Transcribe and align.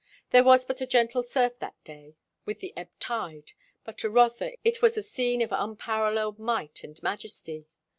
There 0.31 0.43
was 0.43 0.65
but 0.65 0.81
a 0.81 0.87
gentle 0.87 1.21
surf 1.21 1.59
that 1.59 1.75
day, 1.83 2.15
with 2.43 2.57
the 2.59 2.75
ebb 2.75 2.89
tide; 2.99 3.51
but 3.83 3.99
to 3.99 4.09
Rotha 4.09 4.53
it 4.63 4.81
was 4.81 4.97
a 4.97 5.03
scene 5.03 5.43
of 5.43 5.51
unparalleled 5.51 6.39
might 6.39 6.83
and 6.83 6.97
majesty. 7.03 7.67